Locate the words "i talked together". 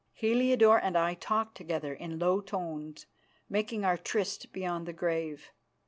0.97-1.93